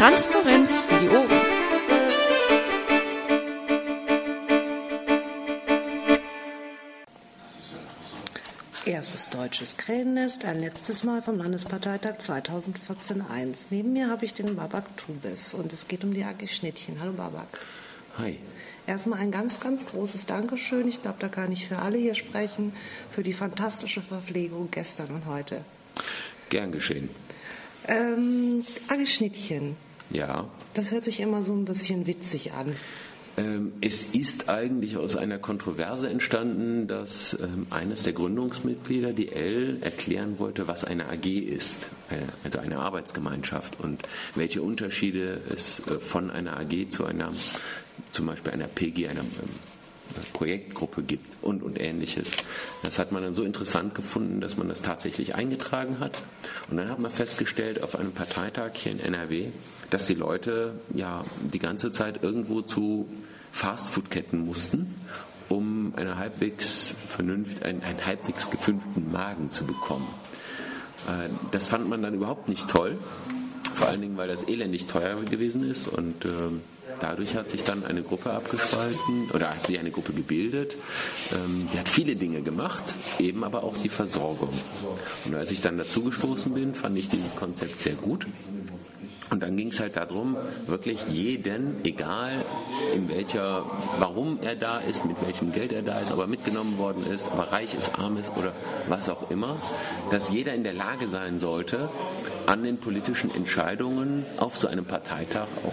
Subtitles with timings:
[0.00, 1.28] Transparenz für die Ohren.
[8.86, 13.56] Erstes deutsches Krähennest, ein letztes Mal vom Landesparteitag 2014-1.
[13.68, 16.98] Neben mir habe ich den Babak Tubis und es geht um die AG Schnittchen.
[16.98, 17.60] Hallo Babak.
[18.16, 18.38] Hi.
[18.86, 20.88] Erstmal ein ganz, ganz großes Dankeschön.
[20.88, 22.72] Ich glaube, da kann ich für alle hier sprechen,
[23.10, 25.62] für die fantastische Verpflegung gestern und heute.
[26.48, 27.10] Gern geschehen.
[27.86, 29.76] Ähm, AG Schnittchen.
[30.10, 30.48] Ja.
[30.74, 32.76] Das hört sich immer so ein bisschen witzig an.
[33.36, 39.78] Ähm, es ist eigentlich aus einer Kontroverse entstanden, dass ähm, eines der Gründungsmitglieder, die L,
[39.80, 41.90] erklären wollte, was eine AG ist,
[42.42, 44.02] also eine Arbeitsgemeinschaft und
[44.34, 47.32] welche Unterschiede es äh, von einer AG zu einer,
[48.10, 49.28] zum Beispiel einer PG, einer ähm,
[50.32, 52.32] Projektgruppe gibt und, und ähnliches.
[52.82, 56.22] Das hat man dann so interessant gefunden, dass man das tatsächlich eingetragen hat.
[56.70, 59.48] Und dann hat man festgestellt auf einem Parteitag hier in NRW,
[59.90, 63.08] dass die Leute ja die ganze Zeit irgendwo zu
[63.52, 64.94] Fastfood-Ketten mussten,
[65.48, 70.08] um eine halbwegs vernünft, einen, einen halbwegs gefülften Magen zu bekommen.
[71.08, 72.98] Äh, das fand man dann überhaupt nicht toll,
[73.80, 76.60] vor allen Dingen, weil das elendig teuer gewesen ist und ähm,
[76.98, 80.76] Dadurch hat sich dann eine Gruppe abgespalten oder hat sich eine Gruppe gebildet.
[81.32, 84.50] Ähm, die hat viele Dinge gemacht, eben aber auch die Versorgung.
[85.24, 88.26] Und als ich dann dazugestoßen bin, fand ich dieses Konzept sehr gut.
[89.30, 90.36] Und dann ging es halt darum,
[90.66, 92.44] wirklich jeden, egal
[92.96, 93.64] in welcher,
[94.00, 97.28] warum er da ist, mit welchem Geld er da ist, ob er mitgenommen worden ist,
[97.28, 98.52] ob er reich ist, arm ist oder
[98.88, 99.56] was auch immer,
[100.10, 101.88] dass jeder in der Lage sein sollte,
[102.50, 105.72] an den politischen Entscheidungen auf so einem Parteitag auch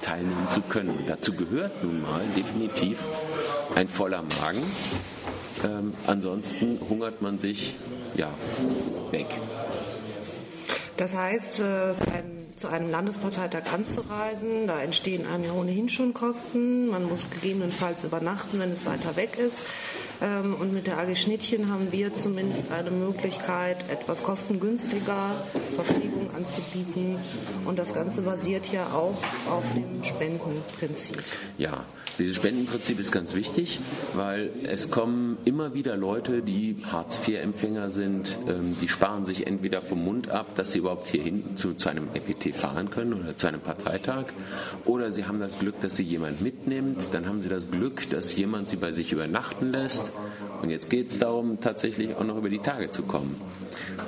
[0.00, 0.88] teilnehmen zu können.
[0.88, 2.98] Und dazu gehört nun mal definitiv
[3.74, 4.62] ein voller Magen.
[5.64, 7.76] Ähm, ansonsten hungert man sich
[8.14, 8.30] ja
[9.10, 9.26] weg.
[10.96, 16.88] Das heißt, äh, ein, zu einem Landesparteitag anzureisen, da entstehen einem ja ohnehin schon Kosten.
[16.88, 19.62] Man muss gegebenenfalls übernachten, wenn es weiter weg ist.
[20.22, 25.44] Ähm, und mit der AG Schnittchen haben wir zumindest eine Möglichkeit, etwas kostengünstiger
[25.74, 27.18] Verpflegung anzubieten.
[27.64, 29.18] Und das Ganze basiert ja auch
[29.50, 31.22] auf dem Spendenprinzip.
[31.58, 31.84] Ja,
[32.18, 33.80] dieses Spendenprinzip ist ganz wichtig,
[34.14, 40.04] weil es kommen immer wieder Leute, die Hartz-IV-Empfänger sind, ähm, die sparen sich entweder vom
[40.04, 43.46] Mund ab, dass sie überhaupt hier hin zu, zu einem EPT fahren können oder zu
[43.46, 44.26] einem Parteitag,
[44.84, 48.36] oder sie haben das Glück, dass sie jemand mitnimmt, dann haben sie das Glück, dass
[48.36, 50.12] jemand sie bei sich übernachten lässt.
[50.62, 53.40] Und jetzt geht es darum, tatsächlich auch noch über die Tage zu kommen.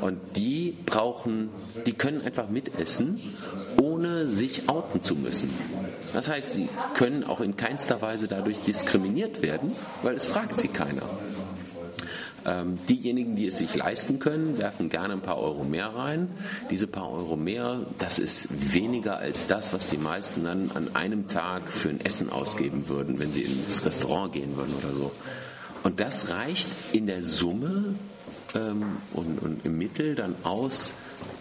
[0.00, 1.50] Und die brauchen,
[1.86, 3.20] die können einfach mitessen,
[3.80, 5.50] ohne sich outen zu müssen.
[6.12, 10.68] Das heißt, sie können auch in keinster Weise dadurch diskriminiert werden, weil es fragt sie
[10.68, 11.02] keiner.
[12.46, 16.28] Ähm, diejenigen, die es sich leisten können, werfen gerne ein paar Euro mehr rein.
[16.70, 21.26] Diese paar Euro mehr, das ist weniger als das, was die meisten dann an einem
[21.26, 25.10] Tag für ein Essen ausgeben würden, wenn sie ins Restaurant gehen würden oder so.
[25.84, 27.94] Und das reicht in der Summe
[28.54, 30.94] ähm, und, und im Mittel dann aus,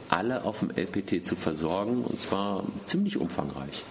[0.09, 3.84] alle auf dem LPT zu versorgen, und zwar ziemlich umfangreich.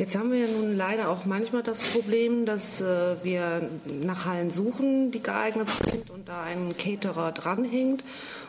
[0.00, 4.50] Jetzt haben wir ja nun leider auch manchmal das Problem, dass äh, wir nach Hallen
[4.50, 8.02] suchen, die geeignet sind und da ein Caterer dranhängt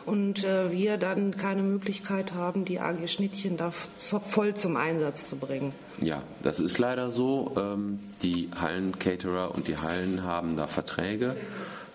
[0.06, 5.36] und äh, wir dann keine Möglichkeit haben, die AG Schnittchen da voll zum Einsatz zu
[5.36, 5.74] bringen.
[6.00, 7.52] Ja, das ist leider so.
[7.58, 11.36] Ähm, die Hallen-Caterer und die Hallen haben da Verträge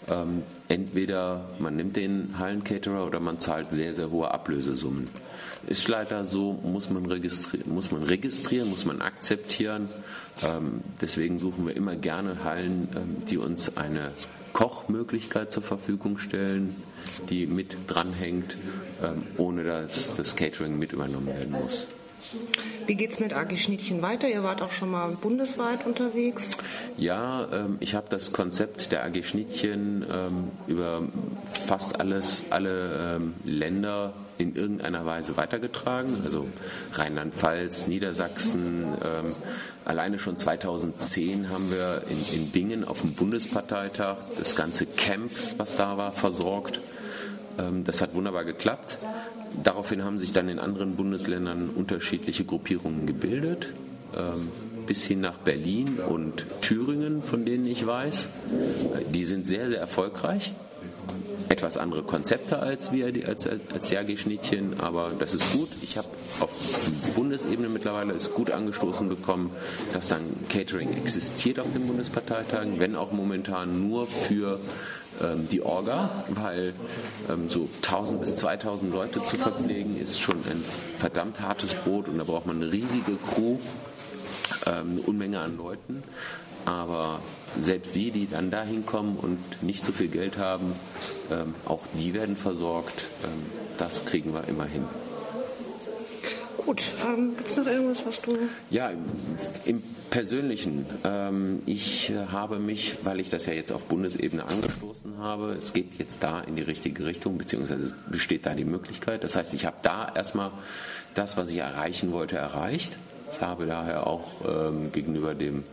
[0.09, 5.09] ähm, entweder man nimmt den Hallencaterer oder man zahlt sehr, sehr hohe Ablösesummen.
[5.67, 9.89] Ist leider so, muss man registrieren, muss man, registrieren, muss man akzeptieren.
[10.43, 14.11] Ähm, deswegen suchen wir immer gerne Hallen, ähm, die uns eine
[14.53, 16.75] Kochmöglichkeit zur Verfügung stellen,
[17.29, 18.57] die mit dranhängt,
[19.03, 21.87] ähm, ohne dass das Catering mit übernommen werden muss.
[22.85, 24.27] Wie geht es mit AG Schnittchen weiter?
[24.27, 26.57] Ihr wart auch schon mal bundesweit unterwegs.
[26.97, 31.03] Ja, ähm, ich habe das Konzept der AG Schnittchen ähm, über
[31.67, 36.21] fast alles, alle ähm, Länder in irgendeiner Weise weitergetragen.
[36.23, 36.47] Also
[36.93, 38.85] Rheinland-Pfalz, Niedersachsen.
[39.03, 39.35] Ähm,
[39.85, 45.75] alleine schon 2010 haben wir in, in Bingen auf dem Bundesparteitag das ganze Camp, was
[45.75, 46.81] da war, versorgt.
[47.57, 48.99] Ähm, das hat wunderbar geklappt.
[49.63, 53.73] Daraufhin haben sich dann in anderen Bundesländern unterschiedliche Gruppierungen gebildet,
[54.15, 54.49] ähm,
[54.85, 58.29] bis hin nach Berlin und Thüringen, von denen ich weiß.
[59.13, 60.53] Die sind sehr, sehr erfolgreich.
[61.49, 65.69] Etwas andere Konzepte als wir als, als Jagi-Schnittchen, aber das ist gut.
[65.81, 66.07] Ich habe
[66.39, 66.49] auf
[67.15, 69.51] Bundesebene mittlerweile ist gut angestoßen bekommen,
[69.93, 74.59] dass dann Catering existiert auf den Bundesparteitagen, wenn auch momentan nur für
[75.21, 76.73] ähm, die Orga, weil
[77.29, 80.63] ähm, so 1000 bis 2000 Leute zu verpflegen ist schon ein
[80.97, 83.57] verdammt hartes Brot und da braucht man eine riesige Crew,
[84.65, 86.03] ähm, eine Unmenge an Leuten.
[86.67, 87.21] Aber
[87.57, 90.73] selbst die, die dann dahin kommen und nicht so viel Geld haben,
[91.31, 93.07] ähm, auch die werden versorgt.
[93.23, 93.45] Ähm,
[93.77, 94.83] das kriegen wir immer hin.
[96.57, 98.37] Gut, ähm, gibt es noch irgendwas, was du.
[98.69, 98.91] Ja,
[99.63, 100.85] im, Persönlichen.
[101.03, 105.99] Ähm, ich habe mich, weil ich das ja jetzt auf Bundesebene angestoßen habe, es geht
[105.99, 109.23] jetzt da in die richtige Richtung, beziehungsweise besteht da die Möglichkeit.
[109.23, 110.51] Das heißt, ich habe da erstmal
[111.13, 112.97] das, was ich erreichen wollte, erreicht.
[113.33, 115.63] Ich habe daher auch ähm, gegenüber dem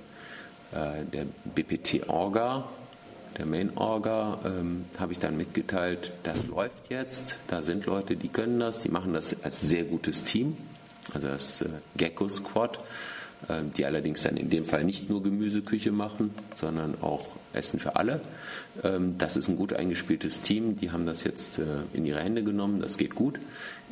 [0.73, 2.65] äh, der BPT-Orga,
[3.39, 8.61] der Main-Orga, ähm, habe ich dann mitgeteilt, das läuft jetzt, da sind Leute, die können
[8.61, 10.57] das, die machen das als sehr gutes Team,
[11.13, 12.79] also das äh, Gecko Squad,
[13.49, 17.97] äh, die allerdings dann in dem Fall nicht nur Gemüseküche machen, sondern auch Essen für
[17.97, 18.21] alle.
[18.83, 22.43] Ähm, das ist ein gut eingespieltes Team, die haben das jetzt äh, in ihre Hände
[22.43, 23.41] genommen, das geht gut.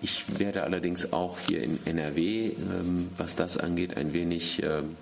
[0.01, 4.97] Ich werde allerdings auch hier in NRW, ähm, was das angeht, ein wenig ähm,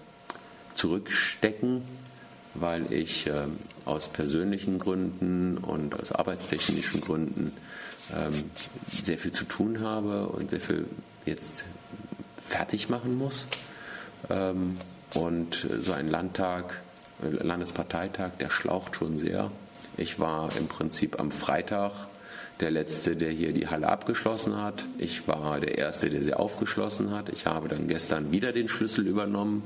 [0.74, 1.82] zurückstecken,
[2.54, 3.44] weil ich äh,
[3.84, 7.52] aus persönlichen Gründen und aus arbeitstechnischen Gründen
[8.14, 8.32] ähm,
[8.90, 10.86] sehr viel zu tun habe und sehr viel
[11.26, 11.64] jetzt
[12.42, 13.46] fertig machen muss.
[14.28, 14.76] Ähm,
[15.14, 16.80] und so ein Landtag,
[17.20, 19.50] Landesparteitag, der schlaucht schon sehr.
[19.96, 21.92] Ich war im Prinzip am Freitag
[22.60, 24.84] der Letzte, der hier die Halle abgeschlossen hat.
[24.98, 27.28] Ich war der Erste, der sie aufgeschlossen hat.
[27.30, 29.62] Ich habe dann gestern wieder den Schlüssel übernommen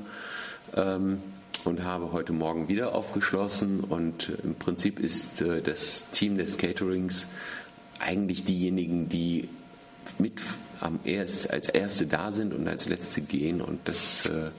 [0.76, 1.20] ähm,
[1.64, 3.80] und habe heute Morgen wieder aufgeschlossen.
[3.80, 7.28] Und im Prinzip ist äh, das Team des Caterings
[8.00, 9.48] eigentlich diejenigen, die
[10.18, 10.40] mit
[10.80, 13.60] am erst, als Erste da sind und als Letzte gehen.
[13.60, 14.50] Und das äh,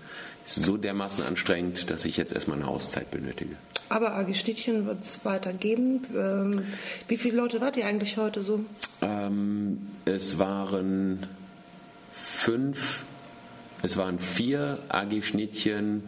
[0.45, 3.56] so dermaßen anstrengend, dass ich jetzt erstmal eine Auszeit benötige.
[3.89, 6.01] Aber AG Städtchen wird es weitergeben.
[6.15, 6.62] Ähm,
[7.07, 8.63] wie viele Leute wart ihr eigentlich heute so?
[9.01, 11.27] Ähm, es waren
[12.12, 13.06] fünf
[13.86, 16.01] es waren vier AG Schnittchen,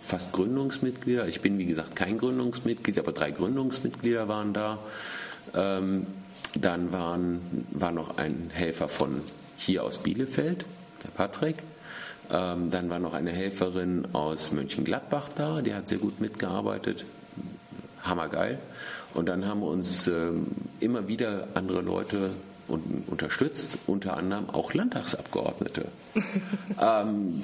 [0.00, 1.28] fast Gründungsmitglieder.
[1.28, 4.78] Ich bin, wie gesagt, kein Gründungsmitglied, aber drei Gründungsmitglieder waren da.
[5.54, 6.06] Ähm,
[6.54, 9.20] dann waren, war noch ein Helfer von
[9.58, 10.64] hier aus Bielefeld,
[11.04, 11.62] der Patrick.
[12.30, 17.04] Ähm, dann war noch eine Helferin aus Mönchengladbach da, die hat sehr gut mitgearbeitet.
[18.02, 18.58] Hammergeil.
[19.14, 20.46] Und dann haben uns ähm,
[20.80, 22.30] immer wieder andere Leute
[22.68, 25.86] und unterstützt, unter anderem auch Landtagsabgeordnete.
[26.80, 27.40] ähm,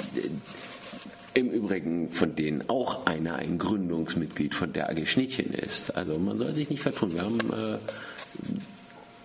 [1.32, 5.96] Im Übrigen, von denen auch einer ein Gründungsmitglied von der AG Schnittchen ist.
[5.96, 7.14] Also man soll sich nicht vertun.
[7.14, 7.78] Wir haben äh,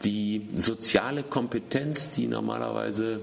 [0.04, 3.20] die soziale Kompetenz, die normalerweise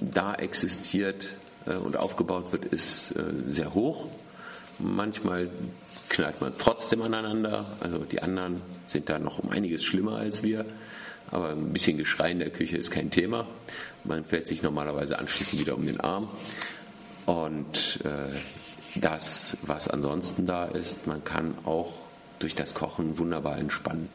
[0.00, 1.28] da existiert
[1.66, 4.08] äh, und aufgebaut wird, ist äh, sehr hoch.
[4.78, 5.50] Manchmal
[6.08, 7.66] knallt man trotzdem aneinander.
[7.80, 10.64] Also die anderen sind da noch um einiges schlimmer als wir.
[11.30, 13.46] Aber ein bisschen Geschrei in der Küche ist kein Thema.
[14.04, 16.28] Man fährt sich normalerweise anschließend wieder um den Arm.
[17.26, 18.38] Und äh,
[18.96, 21.92] das, was ansonsten da ist, man kann auch
[22.38, 24.08] durch das Kochen wunderbar entspannen.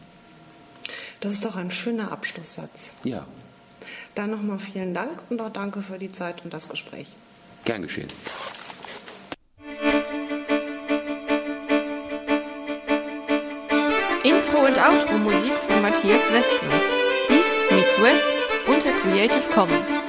[1.21, 2.91] Das ist doch ein schöner Abschlusssatz.
[3.03, 3.25] Ja.
[4.15, 7.07] Dann nochmal vielen Dank und auch danke für die Zeit und das Gespräch.
[7.65, 8.09] Gern geschehen.
[14.23, 16.79] Intro und Outro Musik von Matthias Westner.
[17.29, 18.29] East meets West
[18.67, 20.06] unter Creative Commons.